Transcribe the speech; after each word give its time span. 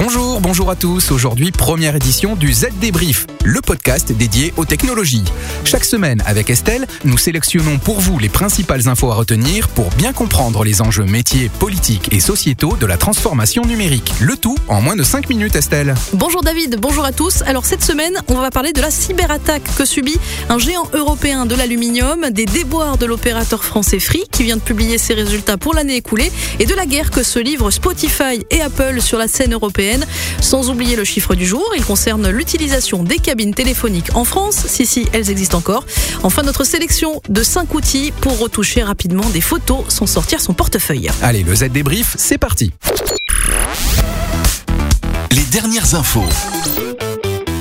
Bonjour, 0.00 0.40
bonjour 0.40 0.70
à 0.70 0.76
tous. 0.76 1.10
Aujourd'hui, 1.10 1.50
première 1.50 1.96
édition 1.96 2.36
du 2.36 2.52
Z 2.52 2.68
Débrief, 2.80 3.26
le 3.42 3.60
podcast 3.60 4.12
dédié 4.12 4.54
aux 4.56 4.64
technologies. 4.64 5.24
Chaque 5.64 5.84
semaine, 5.84 6.22
avec 6.24 6.50
Estelle, 6.50 6.86
nous 7.04 7.18
sélectionnons 7.18 7.78
pour 7.78 7.98
vous 7.98 8.16
les 8.16 8.28
principales 8.28 8.88
infos 8.88 9.10
à 9.10 9.16
retenir 9.16 9.66
pour 9.66 9.90
bien 9.90 10.12
comprendre 10.12 10.62
les 10.62 10.82
enjeux 10.82 11.02
métiers, 11.02 11.48
politiques 11.48 12.12
et 12.12 12.20
sociétaux 12.20 12.76
de 12.76 12.86
la 12.86 12.96
transformation 12.96 13.62
numérique. 13.64 14.12
Le 14.20 14.36
tout 14.36 14.54
en 14.68 14.80
moins 14.80 14.94
de 14.94 15.02
5 15.02 15.28
minutes, 15.28 15.56
Estelle. 15.56 15.96
Bonjour 16.12 16.42
David, 16.44 16.78
bonjour 16.80 17.04
à 17.04 17.10
tous. 17.10 17.42
Alors 17.42 17.66
cette 17.66 17.82
semaine, 17.82 18.16
on 18.28 18.36
va 18.36 18.52
parler 18.52 18.72
de 18.72 18.80
la 18.80 18.92
cyberattaque 18.92 19.68
que 19.76 19.84
subit 19.84 20.20
un 20.48 20.60
géant 20.60 20.88
européen 20.92 21.44
de 21.44 21.56
l'aluminium, 21.56 22.30
des 22.30 22.46
déboires 22.46 22.98
de 22.98 23.06
l'opérateur 23.06 23.64
français 23.64 23.98
Free 23.98 24.22
qui 24.30 24.44
vient 24.44 24.58
de 24.58 24.62
publier 24.62 24.96
ses 24.96 25.14
résultats 25.14 25.56
pour 25.56 25.74
l'année 25.74 25.96
écoulée 25.96 26.30
et 26.60 26.66
de 26.66 26.74
la 26.74 26.86
guerre 26.86 27.10
que 27.10 27.24
se 27.24 27.40
livrent 27.40 27.72
Spotify 27.72 28.44
et 28.52 28.60
Apple 28.60 29.00
sur 29.00 29.18
la 29.18 29.26
scène 29.26 29.54
européenne 29.54 29.87
sans 30.40 30.70
oublier 30.70 30.96
le 30.96 31.04
chiffre 31.04 31.34
du 31.34 31.46
jour, 31.46 31.64
il 31.76 31.84
concerne 31.84 32.28
l'utilisation 32.28 33.02
des 33.02 33.18
cabines 33.18 33.54
téléphoniques 33.54 34.14
en 34.14 34.24
France, 34.24 34.66
si 34.66 34.86
si 34.86 35.06
elles 35.12 35.30
existent 35.30 35.58
encore. 35.58 35.84
Enfin, 36.22 36.42
notre 36.42 36.64
sélection 36.64 37.20
de 37.28 37.42
5 37.42 37.74
outils 37.74 38.12
pour 38.20 38.38
retoucher 38.38 38.82
rapidement 38.82 39.28
des 39.30 39.40
photos 39.40 39.84
sans 39.88 40.06
sortir 40.06 40.40
son 40.40 40.54
portefeuille. 40.54 41.08
Allez, 41.22 41.42
le 41.42 41.54
Z 41.54 41.70
débrief, 41.70 42.14
c'est 42.18 42.38
parti. 42.38 42.72
Les 45.30 45.44
dernières 45.44 45.94
infos. 45.94 46.24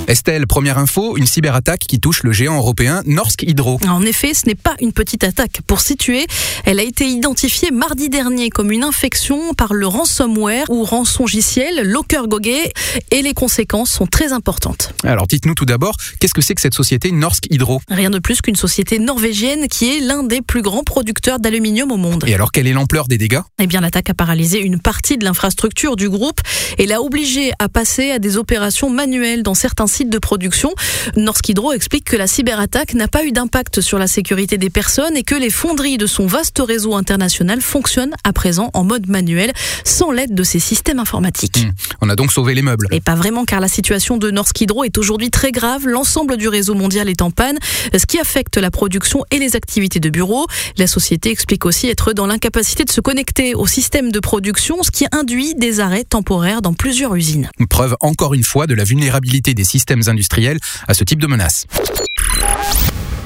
Estelle, 0.07 0.47
première 0.47 0.77
info, 0.77 1.17
une 1.17 1.25
cyberattaque 1.25 1.81
qui 1.81 1.99
touche 1.99 2.23
le 2.23 2.31
géant 2.31 2.55
européen 2.55 3.03
Norsk 3.05 3.43
Hydro. 3.43 3.77
En 3.85 4.01
effet, 4.03 4.33
ce 4.33 4.45
n'est 4.45 4.55
pas 4.55 4.75
une 4.79 4.93
petite 4.93 5.25
attaque. 5.25 5.59
Pour 5.67 5.81
situer, 5.81 6.25
elle 6.63 6.79
a 6.79 6.83
été 6.83 7.05
identifiée 7.05 7.71
mardi 7.71 8.07
dernier 8.07 8.49
comme 8.49 8.71
une 8.71 8.85
infection 8.85 9.53
par 9.53 9.73
le 9.73 9.85
ransomware 9.85 10.65
ou 10.69 10.85
rançongiciel 10.85 11.81
Lockergoge 11.83 12.71
et 13.11 13.21
les 13.21 13.33
conséquences 13.33 13.91
sont 13.91 14.07
très 14.07 14.31
importantes. 14.31 14.93
Alors 15.03 15.27
dites-nous 15.27 15.55
tout 15.55 15.65
d'abord, 15.65 15.97
qu'est-ce 16.19 16.33
que 16.33 16.41
c'est 16.41 16.55
que 16.55 16.61
cette 16.61 16.73
société 16.73 17.11
Norsk 17.11 17.45
Hydro? 17.49 17.81
Rien 17.89 18.09
de 18.09 18.19
plus 18.19 18.41
qu'une 18.41 18.55
société 18.55 18.99
norvégienne 18.99 19.67
qui 19.67 19.97
est 19.97 19.99
l'un 19.99 20.23
des 20.23 20.41
plus 20.41 20.61
grands 20.61 20.83
producteurs 20.83 21.39
d'aluminium 21.39 21.91
au 21.91 21.97
monde. 21.97 22.23
Et 22.27 22.33
alors 22.33 22.53
quelle 22.53 22.67
est 22.67 22.73
l'ampleur 22.73 23.09
des 23.09 23.17
dégâts? 23.17 23.41
Eh 23.59 23.67
bien 23.67 23.81
l'attaque 23.81 24.09
a 24.09 24.13
paralysé 24.13 24.59
une 24.59 24.79
partie 24.79 25.17
de 25.17 25.25
l'infrastructure 25.25 25.97
du 25.97 26.09
groupe 26.09 26.39
et 26.77 26.85
l'a 26.85 27.01
obligé 27.01 27.51
à 27.59 27.67
passer 27.67 28.11
à 28.11 28.19
des 28.19 28.37
opérations 28.37 28.89
manuelles 28.89 29.43
dans 29.43 29.53
certains 29.53 29.87
site 29.97 30.09
de 30.11 30.19
production. 30.19 30.73
Norsk 31.15 31.49
Hydro 31.49 31.73
explique 31.73 32.05
que 32.05 32.15
la 32.15 32.27
cyberattaque 32.27 32.93
n'a 32.93 33.07
pas 33.07 33.25
eu 33.25 33.31
d'impact 33.31 33.81
sur 33.81 33.97
la 33.97 34.05
sécurité 34.05 34.59
des 34.59 34.69
personnes 34.69 35.17
et 35.17 35.23
que 35.23 35.33
les 35.33 35.49
fonderies 35.49 35.97
de 35.97 36.05
son 36.05 36.27
vaste 36.27 36.59
réseau 36.59 36.93
international 36.93 37.61
fonctionnent 37.61 38.13
à 38.23 38.31
présent 38.31 38.69
en 38.75 38.83
mode 38.83 39.07
manuel 39.07 39.53
sans 39.83 40.11
l'aide 40.11 40.35
de 40.35 40.43
ces 40.43 40.59
systèmes 40.59 40.99
informatiques. 40.99 41.65
Mmh. 41.65 41.71
On 42.01 42.09
a 42.09 42.15
donc 42.15 42.31
sauvé 42.31 42.53
les 42.53 42.61
meubles. 42.61 42.87
Et 42.91 43.01
pas 43.01 43.15
vraiment 43.15 43.43
car 43.43 43.59
la 43.59 43.67
situation 43.67 44.17
de 44.17 44.29
Norsk 44.29 44.61
Hydro 44.61 44.83
est 44.83 44.99
aujourd'hui 44.99 45.31
très 45.31 45.51
grave. 45.51 45.87
L'ensemble 45.87 46.37
du 46.37 46.47
réseau 46.47 46.75
mondial 46.75 47.09
est 47.09 47.23
en 47.23 47.31
panne, 47.31 47.57
ce 47.91 48.05
qui 48.05 48.19
affecte 48.19 48.57
la 48.57 48.69
production 48.69 49.23
et 49.31 49.39
les 49.39 49.55
activités 49.55 49.99
de 49.99 50.09
bureau. 50.09 50.45
La 50.77 50.85
société 50.85 51.31
explique 51.31 51.65
aussi 51.65 51.87
être 51.87 52.13
dans 52.13 52.27
l'incapacité 52.27 52.83
de 52.83 52.91
se 52.91 53.01
connecter 53.01 53.55
au 53.55 53.65
système 53.65 54.11
de 54.11 54.19
production, 54.19 54.83
ce 54.83 54.91
qui 54.91 55.07
induit 55.11 55.55
des 55.55 55.79
arrêts 55.79 56.03
temporaires 56.03 56.61
dans 56.61 56.75
plusieurs 56.75 57.15
usines. 57.15 57.49
Preuve 57.67 57.95
encore 58.01 58.35
une 58.35 58.43
fois 58.43 58.67
de 58.67 58.75
la 58.75 58.83
vulnérabilité 58.83 59.55
des 59.55 59.63
systèmes 59.63 59.86
industriels 60.09 60.59
à 60.87 60.93
ce 60.93 61.03
type 61.03 61.19
de 61.19 61.27
menace. 61.27 61.65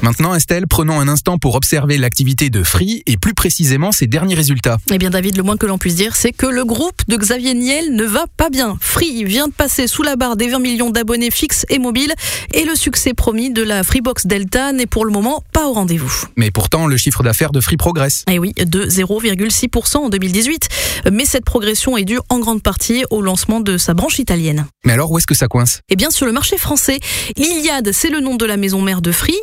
Maintenant, 0.01 0.33
Estelle, 0.33 0.65
prenons 0.67 0.99
un 0.99 1.07
instant 1.07 1.37
pour 1.37 1.53
observer 1.53 1.99
l'activité 1.99 2.49
de 2.49 2.63
Free 2.63 3.03
et 3.05 3.17
plus 3.17 3.35
précisément 3.35 3.91
ses 3.91 4.07
derniers 4.07 4.33
résultats. 4.33 4.79
Eh 4.91 4.97
bien, 4.97 5.11
David, 5.11 5.37
le 5.37 5.43
moins 5.43 5.57
que 5.57 5.67
l'on 5.67 5.77
puisse 5.77 5.93
dire, 5.93 6.15
c'est 6.15 6.31
que 6.31 6.47
le 6.47 6.65
groupe 6.65 7.01
de 7.07 7.15
Xavier 7.15 7.53
Niel 7.53 7.95
ne 7.95 8.03
va 8.03 8.25
pas 8.35 8.49
bien. 8.49 8.77
Free 8.81 9.23
vient 9.25 9.47
de 9.47 9.53
passer 9.53 9.85
sous 9.85 10.01
la 10.01 10.15
barre 10.15 10.37
des 10.37 10.47
20 10.47 10.57
millions 10.57 10.89
d'abonnés 10.89 11.29
fixes 11.29 11.67
et 11.69 11.77
mobiles 11.77 12.15
et 12.51 12.65
le 12.65 12.73
succès 12.73 13.13
promis 13.13 13.51
de 13.51 13.61
la 13.61 13.83
Freebox 13.83 14.25
Delta 14.25 14.73
n'est 14.73 14.87
pour 14.87 15.05
le 15.05 15.11
moment 15.11 15.43
pas 15.53 15.67
au 15.67 15.73
rendez-vous. 15.73 16.11
Mais 16.35 16.49
pourtant, 16.49 16.87
le 16.87 16.97
chiffre 16.97 17.21
d'affaires 17.21 17.51
de 17.51 17.61
Free 17.61 17.77
progresse. 17.77 18.23
Eh 18.27 18.39
oui, 18.39 18.53
de 18.57 18.85
0,6% 18.85 19.97
en 19.97 20.09
2018. 20.09 20.67
Mais 21.11 21.25
cette 21.25 21.45
progression 21.45 21.95
est 21.95 22.05
due 22.05 22.19
en 22.29 22.39
grande 22.39 22.63
partie 22.63 23.03
au 23.11 23.21
lancement 23.21 23.59
de 23.59 23.77
sa 23.77 23.93
branche 23.93 24.17
italienne. 24.17 24.65
Mais 24.83 24.93
alors, 24.93 25.11
où 25.11 25.19
est-ce 25.19 25.27
que 25.27 25.35
ça 25.35 25.47
coince? 25.47 25.81
Eh 25.89 25.95
bien, 25.95 26.09
sur 26.09 26.25
le 26.25 26.31
marché 26.31 26.57
français. 26.57 26.99
Iliad, 27.37 27.91
c'est 27.91 28.09
le 28.09 28.19
nom 28.19 28.35
de 28.35 28.45
la 28.45 28.57
maison 28.57 28.81
mère 28.81 29.03
de 29.03 29.11
Free. 29.11 29.37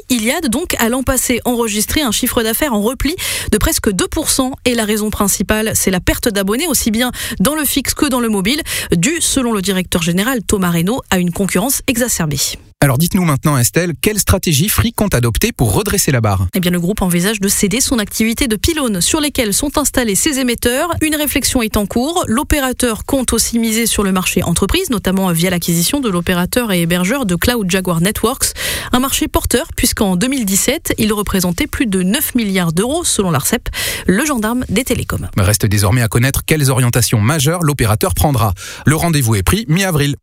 Donc 0.49 0.75
à 0.79 0.89
l'an 0.89 1.03
passé 1.03 1.41
enregistré 1.45 2.03
un 2.03 2.11
chiffre 2.11 2.43
d'affaires 2.43 2.73
en 2.73 2.81
repli 2.81 3.15
de 3.53 3.59
presque 3.59 3.91
2% 3.91 4.53
et 4.65 4.75
la 4.75 4.85
raison 4.85 5.11
principale 5.11 5.73
c'est 5.75 5.91
la 5.91 6.01
perte 6.01 6.29
d'abonnés 6.29 6.67
aussi 6.67 6.91
bien 6.91 7.13
dans 7.41 7.55
le 7.55 7.65
fixe 7.65 7.95
que 7.95 8.07
dans 8.07 8.21
le 8.21 8.29
mobile 8.29 8.63
due 8.93 9.21
selon 9.21 9.53
le 9.53 9.63
directeur 9.63 10.03
général 10.03 10.43
Thomas 10.43 10.71
Reynaud 10.71 11.03
à 11.11 11.19
une 11.19 11.33
concurrence 11.33 11.83
exacerbée. 11.87 12.39
Alors 12.81 12.97
dites-nous 12.97 13.25
maintenant, 13.25 13.59
Estelle, 13.59 13.95
quelle 14.01 14.21
stratégie 14.21 14.69
Free 14.69 14.93
compte 14.93 15.13
adopter 15.13 15.51
pour 15.51 15.75
redresser 15.75 16.13
la 16.13 16.21
barre 16.21 16.47
Eh 16.55 16.61
bien, 16.61 16.71
le 16.71 16.79
groupe 16.79 17.03
envisage 17.03 17.41
de 17.41 17.49
céder 17.49 17.81
son 17.81 17.99
activité 17.99 18.47
de 18.47 18.55
pylônes 18.55 19.01
sur 19.01 19.21
lesquels 19.21 19.53
sont 19.53 19.79
installés 19.79 20.15
ses 20.15 20.39
émetteurs. 20.39 20.95
Une 21.03 21.17
réflexion 21.17 21.61
est 21.61 21.77
en 21.77 21.87
cours. 21.87 22.25
L'opérateur 22.29 23.05
compte 23.05 23.33
aussi 23.33 23.59
miser 23.59 23.87
sur 23.87 24.05
le 24.05 24.13
marché 24.13 24.45
entreprise, 24.45 24.91
notamment 24.91 25.33
via 25.33 25.51
l'acquisition 25.51 25.99
de 25.99 26.09
l'opérateur 26.09 26.71
et 26.71 26.83
hébergeur 26.83 27.27
de 27.27 27.35
Cloud 27.35 27.69
Jaguar 27.69 28.01
Networks. 28.01 28.55
Un 28.93 29.01
marché 29.01 29.27
porteur, 29.27 29.67
puisqu'en 29.75 30.15
2017, 30.15 30.95
il 30.99 31.13
représentait 31.13 31.67
plus 31.67 31.87
de 31.87 32.05
9 32.05 32.37
milliards 32.37 32.73
d'euros 32.73 33.03
selon 33.03 33.33
l'ARCEP, 33.33 33.69
le 34.07 34.25
gendarme 34.25 34.65
des 34.69 34.85
télécoms. 34.85 35.29
Reste 35.37 35.67
désormais 35.67 36.03
à 36.03 36.09
connaître 36.09 36.43
quelles 36.47 36.71
orientations 36.71 37.21
majeures 37.21 37.65
l'opérateur 37.65 38.15
prendra. 38.15 38.55
Le 38.87 38.95
rendez-vous 38.95 39.35
est 39.35 39.43
pris 39.43 39.65
mi-avril. 39.69 40.15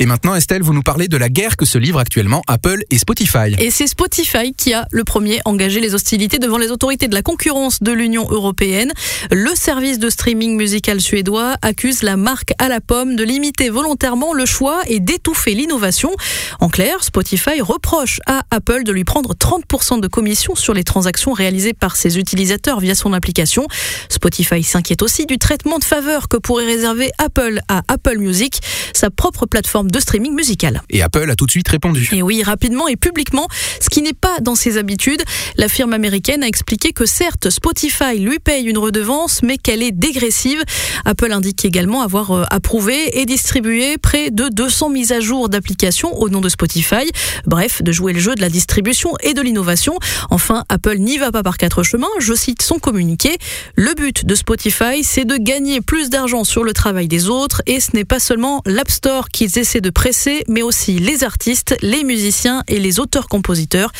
Et 0.00 0.06
maintenant, 0.06 0.36
Estelle, 0.36 0.62
vous 0.62 0.72
nous 0.72 0.82
parlez 0.82 1.08
de 1.08 1.16
la 1.16 1.28
guerre 1.28 1.56
que 1.56 1.64
se 1.64 1.76
livrent 1.76 1.98
actuellement 1.98 2.42
Apple 2.46 2.84
et 2.88 2.98
Spotify. 2.98 3.56
Et 3.58 3.72
c'est 3.72 3.88
Spotify 3.88 4.52
qui 4.56 4.72
a 4.72 4.86
le 4.92 5.02
premier 5.02 5.40
engagé 5.44 5.80
les 5.80 5.92
hostilités 5.92 6.38
devant 6.38 6.56
les 6.56 6.70
autorités 6.70 7.08
de 7.08 7.14
la 7.14 7.22
concurrence 7.22 7.82
de 7.82 7.90
l'Union 7.90 8.28
européenne. 8.30 8.92
Le 9.32 9.50
service 9.56 9.98
de 9.98 10.08
streaming 10.08 10.56
musical 10.56 11.00
suédois 11.00 11.56
accuse 11.62 12.04
la 12.04 12.16
marque 12.16 12.52
à 12.60 12.68
la 12.68 12.80
pomme 12.80 13.16
de 13.16 13.24
limiter 13.24 13.70
volontairement 13.70 14.34
le 14.34 14.46
choix 14.46 14.82
et 14.86 15.00
d'étouffer 15.00 15.54
l'innovation. 15.54 16.12
En 16.60 16.68
clair, 16.68 17.02
Spotify 17.02 17.60
reproche 17.60 18.20
à 18.26 18.42
Apple 18.52 18.84
de 18.84 18.92
lui 18.92 19.02
prendre 19.02 19.34
30% 19.34 20.00
de 20.00 20.06
commission 20.06 20.54
sur 20.54 20.74
les 20.74 20.84
transactions 20.84 21.32
réalisées 21.32 21.74
par 21.74 21.96
ses 21.96 22.18
utilisateurs 22.18 22.78
via 22.78 22.94
son 22.94 23.12
application. 23.12 23.66
Spotify 24.08 24.62
s'inquiète 24.62 25.02
aussi 25.02 25.26
du 25.26 25.38
traitement 25.38 25.80
de 25.80 25.84
faveur 25.84 26.28
que 26.28 26.36
pourrait 26.36 26.66
réserver 26.66 27.10
Apple 27.18 27.58
à 27.66 27.82
Apple 27.88 28.18
Music, 28.18 28.60
sa 28.94 29.10
propre 29.10 29.46
plateforme 29.46 29.87
de 29.90 30.00
streaming 30.00 30.34
musical. 30.34 30.82
Et 30.90 31.02
Apple 31.02 31.30
a 31.30 31.34
tout 31.34 31.46
de 31.46 31.50
suite 31.50 31.68
répondu. 31.68 32.08
Et 32.12 32.22
oui, 32.22 32.42
rapidement 32.42 32.88
et 32.88 32.96
publiquement, 32.96 33.48
ce 33.80 33.88
qui 33.88 34.02
n'est 34.02 34.12
pas 34.12 34.40
dans 34.40 34.54
ses 34.54 34.78
habitudes. 34.78 35.22
La 35.56 35.68
firme 35.68 35.92
américaine 35.92 36.42
a 36.42 36.46
expliqué 36.46 36.92
que 36.92 37.06
certes, 37.06 37.50
Spotify 37.50 38.18
lui 38.18 38.38
paye 38.38 38.66
une 38.66 38.78
redevance, 38.78 39.42
mais 39.42 39.58
qu'elle 39.58 39.82
est 39.82 39.92
dégressive. 39.92 40.62
Apple 41.04 41.32
indique 41.32 41.64
également 41.64 42.02
avoir 42.02 42.32
euh, 42.32 42.44
approuvé 42.50 43.20
et 43.20 43.26
distribué 43.26 43.98
près 43.98 44.30
de 44.30 44.48
200 44.48 44.90
mises 44.90 45.12
à 45.12 45.20
jour 45.20 45.48
d'applications 45.48 46.16
au 46.18 46.28
nom 46.28 46.40
de 46.40 46.48
Spotify. 46.48 47.10
Bref, 47.46 47.82
de 47.82 47.92
jouer 47.92 48.12
le 48.12 48.20
jeu 48.20 48.34
de 48.34 48.40
la 48.40 48.48
distribution 48.48 49.12
et 49.22 49.34
de 49.34 49.40
l'innovation. 49.40 49.98
Enfin, 50.30 50.64
Apple 50.68 50.98
n'y 50.98 51.18
va 51.18 51.32
pas 51.32 51.42
par 51.42 51.56
quatre 51.56 51.82
chemins. 51.82 52.08
Je 52.18 52.34
cite 52.34 52.62
son 52.62 52.78
communiqué. 52.78 53.36
Le 53.74 53.94
but 53.94 54.24
de 54.24 54.34
Spotify, 54.34 55.02
c'est 55.02 55.24
de 55.24 55.36
gagner 55.36 55.80
plus 55.80 56.10
d'argent 56.10 56.44
sur 56.44 56.64
le 56.64 56.72
travail 56.72 57.08
des 57.08 57.28
autres 57.28 57.62
et 57.66 57.80
ce 57.80 57.90
n'est 57.94 58.04
pas 58.04 58.20
seulement 58.20 58.62
l'App 58.66 58.90
Store 58.90 59.28
qu'ils 59.28 59.58
essaient 59.58 59.77
de 59.80 59.90
presser, 59.90 60.44
mais 60.48 60.62
aussi 60.62 60.98
les 60.98 61.24
artistes, 61.24 61.76
les 61.82 62.04
musiciens 62.04 62.62
et 62.68 62.78
les 62.78 63.00
auteurs-compositeurs, 63.00 63.90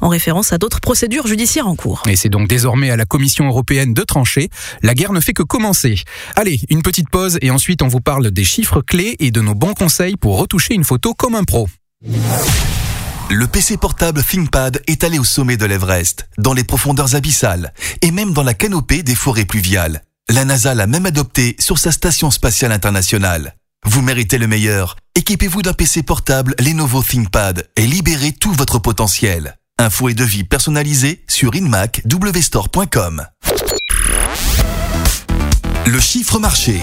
en 0.00 0.08
référence 0.08 0.52
à 0.52 0.58
d'autres 0.58 0.80
procédures 0.80 1.26
judiciaires 1.26 1.68
en 1.68 1.76
cours. 1.76 2.02
Et 2.08 2.16
c'est 2.16 2.28
donc 2.28 2.48
désormais 2.48 2.90
à 2.90 2.96
la 2.96 3.04
Commission 3.04 3.46
européenne 3.46 3.94
de 3.94 4.02
trancher. 4.02 4.48
La 4.82 4.94
guerre 4.94 5.12
ne 5.12 5.20
fait 5.20 5.32
que 5.32 5.42
commencer. 5.42 5.96
Allez, 6.36 6.60
une 6.68 6.82
petite 6.82 7.10
pause 7.10 7.38
et 7.42 7.50
ensuite 7.50 7.82
on 7.82 7.88
vous 7.88 8.00
parle 8.00 8.30
des 8.30 8.44
chiffres 8.44 8.80
clés 8.80 9.16
et 9.18 9.30
de 9.30 9.40
nos 9.40 9.54
bons 9.54 9.74
conseils 9.74 10.16
pour 10.16 10.38
retoucher 10.38 10.74
une 10.74 10.84
photo 10.84 11.14
comme 11.14 11.34
un 11.34 11.44
pro. 11.44 11.68
Le 13.30 13.46
PC 13.46 13.76
portable 13.76 14.22
ThinkPad 14.22 14.80
est 14.86 15.04
allé 15.04 15.18
au 15.18 15.24
sommet 15.24 15.58
de 15.58 15.66
l'Everest, 15.66 16.28
dans 16.38 16.54
les 16.54 16.64
profondeurs 16.64 17.14
abyssales 17.14 17.74
et 18.00 18.10
même 18.10 18.32
dans 18.32 18.42
la 18.42 18.54
canopée 18.54 19.02
des 19.02 19.14
forêts 19.14 19.44
pluviales. 19.44 20.02
La 20.30 20.44
NASA 20.44 20.74
l'a 20.74 20.86
même 20.86 21.06
adopté 21.06 21.56
sur 21.58 21.78
sa 21.78 21.92
station 21.92 22.30
spatiale 22.30 22.72
internationale. 22.72 23.54
Vous 23.84 24.02
méritez 24.02 24.38
le 24.38 24.46
meilleur. 24.46 24.96
Équipez-vous 25.14 25.62
d'un 25.62 25.72
PC 25.72 26.02
portable 26.02 26.54
Lenovo 26.58 27.02
ThinkPad 27.02 27.68
et 27.76 27.86
libérez 27.86 28.32
tout 28.32 28.52
votre 28.52 28.78
potentiel. 28.78 29.58
Info 29.78 30.08
et 30.08 30.14
devis 30.14 30.44
personnalisés 30.44 31.24
sur 31.28 31.54
inmacwstore.com. 31.54 33.26
Le 35.86 36.00
chiffre 36.00 36.38
marché. 36.38 36.80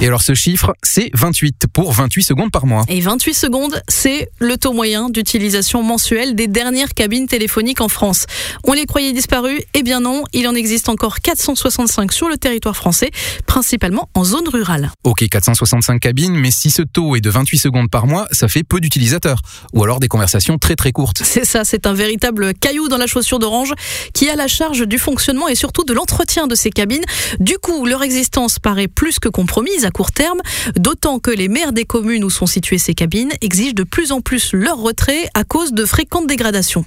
Et 0.00 0.06
alors 0.06 0.22
ce 0.22 0.32
chiffre, 0.32 0.74
c'est 0.84 1.10
28 1.12 1.66
pour 1.72 1.92
28 1.92 2.22
secondes 2.22 2.52
par 2.52 2.66
mois. 2.66 2.84
Et 2.86 3.00
28 3.00 3.34
secondes, 3.34 3.82
c'est 3.88 4.28
le 4.38 4.56
taux 4.56 4.72
moyen 4.72 5.10
d'utilisation 5.10 5.82
mensuelle 5.82 6.36
des 6.36 6.46
dernières 6.46 6.94
cabines 6.94 7.26
téléphoniques 7.26 7.80
en 7.80 7.88
France. 7.88 8.26
On 8.62 8.74
les 8.74 8.86
croyait 8.86 9.12
disparus 9.12 9.60
Eh 9.74 9.82
bien 9.82 9.98
non, 9.98 10.22
il 10.32 10.46
en 10.46 10.54
existe 10.54 10.88
encore 10.88 11.18
465 11.18 12.12
sur 12.12 12.28
le 12.28 12.36
territoire 12.36 12.76
français, 12.76 13.10
principalement 13.46 14.08
en 14.14 14.22
zone 14.22 14.48
rurale. 14.48 14.92
Ok, 15.02 15.26
465 15.28 15.98
cabines, 15.98 16.36
mais 16.36 16.52
si 16.52 16.70
ce 16.70 16.82
taux 16.82 17.16
est 17.16 17.20
de 17.20 17.30
28 17.30 17.58
secondes 17.58 17.90
par 17.90 18.06
mois, 18.06 18.28
ça 18.30 18.46
fait 18.46 18.62
peu 18.62 18.78
d'utilisateurs. 18.78 19.40
Ou 19.72 19.82
alors 19.82 19.98
des 19.98 20.08
conversations 20.08 20.58
très 20.58 20.76
très 20.76 20.92
courtes. 20.92 21.22
C'est 21.24 21.44
ça, 21.44 21.64
c'est 21.64 21.86
un 21.86 21.92
véritable 21.92 22.54
caillou 22.54 22.86
dans 22.86 22.98
la 22.98 23.08
chaussure 23.08 23.40
d'Orange 23.40 23.72
qui 24.14 24.30
a 24.30 24.36
la 24.36 24.46
charge 24.46 24.86
du 24.86 24.98
fonctionnement 25.00 25.48
et 25.48 25.56
surtout 25.56 25.82
de 25.82 25.92
l'entretien 25.92 26.46
de 26.46 26.54
ces 26.54 26.70
cabines. 26.70 27.04
Du 27.40 27.58
coup, 27.58 27.84
leur 27.84 28.04
existence 28.04 28.60
paraît 28.60 28.86
plus 28.86 29.18
que 29.18 29.28
compromise 29.28 29.87
court 29.90 30.12
terme, 30.12 30.40
d'autant 30.76 31.18
que 31.18 31.30
les 31.30 31.48
maires 31.48 31.72
des 31.72 31.84
communes 31.84 32.24
où 32.24 32.30
sont 32.30 32.46
situées 32.46 32.78
ces 32.78 32.94
cabines 32.94 33.32
exigent 33.40 33.74
de 33.74 33.84
plus 33.84 34.12
en 34.12 34.20
plus 34.20 34.52
leur 34.52 34.78
retrait 34.78 35.28
à 35.34 35.44
cause 35.44 35.72
de 35.72 35.84
fréquentes 35.84 36.26
dégradations. 36.26 36.84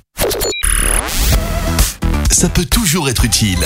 Ça 2.30 2.50
peut 2.50 2.66
toujours 2.66 3.10
être 3.10 3.26
utile. 3.26 3.60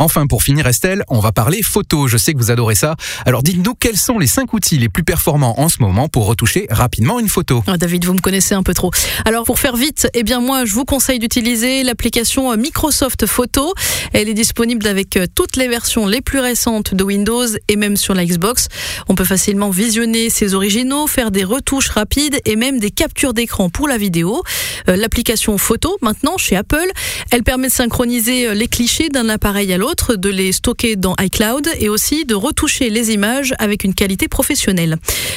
Enfin, 0.00 0.26
pour 0.26 0.42
finir, 0.42 0.66
Estelle, 0.66 1.04
on 1.08 1.20
va 1.20 1.30
parler 1.30 1.60
photo. 1.62 2.08
Je 2.08 2.16
sais 2.16 2.32
que 2.32 2.38
vous 2.38 2.50
adorez 2.50 2.74
ça. 2.74 2.96
Alors 3.26 3.42
dites-nous 3.42 3.74
quels 3.74 3.98
sont 3.98 4.18
les 4.18 4.26
5 4.26 4.54
outils 4.54 4.78
les 4.78 4.88
plus 4.88 5.04
performants 5.04 5.60
en 5.60 5.68
ce 5.68 5.76
moment 5.80 6.08
pour 6.08 6.24
retoucher 6.24 6.66
rapidement 6.70 7.20
une 7.20 7.28
photo? 7.28 7.62
Ah, 7.66 7.76
David, 7.76 8.06
vous 8.06 8.14
me 8.14 8.20
connaissez 8.20 8.54
un 8.54 8.62
peu 8.62 8.72
trop. 8.72 8.90
Alors 9.26 9.44
pour 9.44 9.58
faire 9.58 9.76
vite, 9.76 10.08
eh 10.14 10.22
bien 10.22 10.40
moi, 10.40 10.64
je 10.64 10.72
vous 10.72 10.86
conseille 10.86 11.18
d'utiliser 11.18 11.82
l'application 11.82 12.56
Microsoft 12.56 13.26
Photo. 13.26 13.74
Elle 14.14 14.30
est 14.30 14.34
disponible 14.34 14.86
avec 14.86 15.18
euh, 15.18 15.26
toutes 15.34 15.56
les 15.56 15.68
versions 15.68 16.06
les 16.06 16.22
plus 16.22 16.38
récentes 16.38 16.94
de 16.94 17.04
Windows 17.04 17.46
et 17.68 17.76
même 17.76 17.98
sur 17.98 18.14
la 18.14 18.24
Xbox. 18.24 18.68
On 19.06 19.14
peut 19.14 19.24
facilement 19.24 19.68
visionner 19.68 20.30
ses 20.30 20.54
originaux, 20.54 21.08
faire 21.08 21.30
des 21.30 21.44
retouches 21.44 21.90
rapides 21.90 22.40
et 22.46 22.56
même 22.56 22.78
des 22.78 22.90
captures 22.90 23.34
d'écran 23.34 23.68
pour 23.68 23.86
la 23.86 23.98
vidéo. 23.98 24.42
Euh, 24.88 24.96
L'application 24.96 25.58
Photo, 25.58 25.98
maintenant 26.00 26.38
chez 26.38 26.56
Apple, 26.56 26.90
elle 27.30 27.42
permet 27.42 27.68
de 27.68 27.72
synchroniser 27.74 28.46
euh, 28.46 28.54
les 28.54 28.66
clichés 28.66 29.10
d'un 29.10 29.28
appareil 29.28 29.70
à 29.74 29.76
l'autre 29.76 29.89
de 29.90 30.28
les 30.28 30.52
stocker 30.52 30.94
dans 30.94 31.16
iCloud 31.20 31.68
et 31.78 31.88
aussi 31.88 32.24
de 32.24 32.34
retoucher 32.34 32.90
les 32.90 33.10
images 33.10 33.54
avec 33.58 33.82
une 33.82 33.92
qualité 33.92 34.28
professionnelle. 34.28 34.96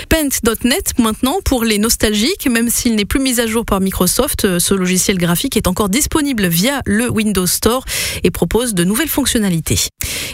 Paint.net 0.09 0.93
maintenant 0.99 1.39
pour 1.43 1.63
les 1.63 1.79
nostalgiques, 1.79 2.47
même 2.47 2.69
s'il 2.69 2.95
n'est 2.95 3.05
plus 3.05 3.19
mis 3.19 3.39
à 3.39 3.47
jour 3.47 3.65
par 3.65 3.81
Microsoft, 3.81 4.45
euh, 4.45 4.59
ce 4.59 4.75
logiciel 4.75 5.17
graphique 5.17 5.57
est 5.57 5.67
encore 5.67 5.89
disponible 5.89 6.47
via 6.47 6.81
le 6.85 7.09
Windows 7.09 7.47
Store 7.47 7.83
et 8.23 8.29
propose 8.29 8.75
de 8.75 8.83
nouvelles 8.83 9.09
fonctionnalités. 9.09 9.79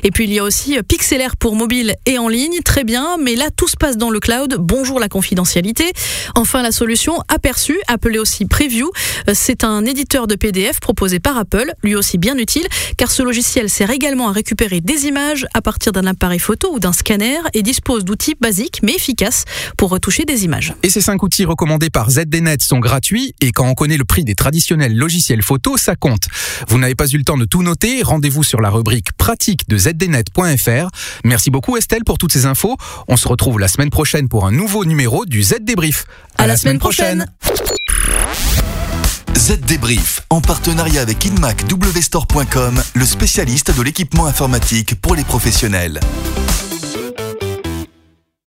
Et 0.03 0.11
puis 0.11 0.25
il 0.25 0.33
y 0.33 0.39
a 0.39 0.43
aussi 0.43 0.77
Pixelaire 0.87 1.35
pour 1.35 1.55
mobile 1.55 1.95
et 2.05 2.17
en 2.17 2.27
ligne, 2.27 2.59
très 2.63 2.83
bien, 2.83 3.17
mais 3.21 3.35
là 3.35 3.49
tout 3.55 3.67
se 3.67 3.75
passe 3.75 3.97
dans 3.97 4.09
le 4.09 4.19
cloud. 4.19 4.55
Bonjour 4.59 4.99
la 4.99 5.09
confidentialité. 5.09 5.91
Enfin 6.35 6.61
la 6.61 6.71
solution 6.71 7.19
aperçue, 7.27 7.79
appelée 7.87 8.19
aussi 8.19 8.45
Preview, 8.45 8.91
euh, 9.27 9.33
c'est 9.33 9.63
un 9.63 9.85
éditeur 9.85 10.27
de 10.27 10.35
PDF 10.35 10.79
proposé 10.79 11.19
par 11.19 11.37
Apple, 11.37 11.71
lui 11.83 11.95
aussi 11.95 12.17
bien 12.17 12.37
utile, 12.37 12.67
car 12.97 13.11
ce 13.11 13.23
logiciel 13.23 13.69
sert 13.69 13.91
également 13.91 14.29
à 14.29 14.31
récupérer 14.31 14.81
des 14.81 15.05
images 15.05 15.45
à 15.53 15.61
partir 15.61 15.91
d'un 15.91 16.05
appareil 16.05 16.39
photo 16.39 16.71
ou 16.73 16.79
d'un 16.79 16.93
scanner 16.93 17.39
et 17.53 17.61
dispose 17.61 18.05
d'outils 18.05 18.35
basiques 18.39 18.79
mais 18.83 18.93
efficaces 18.93 19.45
pour 19.77 19.89
retoucher 19.89 20.25
des 20.25 20.45
images. 20.45 20.73
Et 20.83 20.89
ces 20.89 21.01
5 21.01 21.21
outils 21.23 21.45
recommandés 21.45 21.89
par 21.89 22.09
ZDNet 22.09 22.61
sont 22.61 22.79
gratuits 22.79 23.33
et 23.41 23.51
quand 23.51 23.67
on 23.67 23.73
connaît 23.73 23.97
le 23.97 24.05
prix 24.05 24.23
des 24.23 24.35
traditionnels 24.35 24.95
logiciels 24.95 25.41
photo, 25.41 25.77
ça 25.77 25.95
compte. 25.95 26.27
Vous 26.67 26.77
n'avez 26.77 26.95
pas 26.95 27.07
eu 27.07 27.17
le 27.17 27.23
temps 27.23 27.37
de 27.37 27.45
tout 27.45 27.63
noter, 27.63 28.03
rendez-vous 28.03 28.43
sur 28.43 28.61
la 28.61 28.69
rubrique 28.69 29.11
pratique 29.13 29.67
de 29.67 29.88
zdnet.fr. 29.89 30.89
Merci 31.23 31.49
beaucoup 31.49 31.77
Estelle 31.77 32.03
pour 32.03 32.17
toutes 32.17 32.31
ces 32.31 32.45
infos. 32.45 32.77
On 33.07 33.17
se 33.17 33.27
retrouve 33.27 33.59
la 33.59 33.67
semaine 33.67 33.89
prochaine 33.89 34.29
pour 34.29 34.45
un 34.45 34.51
nouveau 34.51 34.85
numéro 34.85 35.25
du 35.25 35.43
Z 35.43 35.57
Débrief. 35.61 36.05
À, 36.37 36.47
la, 36.47 36.57
semaine 36.57 36.79
prochaine. 36.79 37.25
Z 39.35 39.59
Débrief, 39.61 40.21
en 40.29 40.41
partenariat 40.41 41.01
avec 41.01 41.25
InmacWstore.com, 41.25 42.81
le 42.93 43.05
spécialiste 43.05 43.75
de 43.75 43.81
l'équipement 43.81 44.25
informatique 44.25 44.99
pour 45.01 45.15
les 45.15 45.23
professionnels. 45.23 45.99